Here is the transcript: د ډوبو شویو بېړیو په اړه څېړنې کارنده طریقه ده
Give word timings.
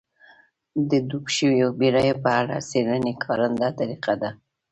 د 0.89 0.91
ډوبو 1.09 1.33
شویو 1.35 1.67
بېړیو 1.79 2.21
په 2.23 2.31
اړه 2.41 2.55
څېړنې 2.69 3.13
کارنده 3.23 3.67
طریقه 3.79 4.13
ده 4.21 4.29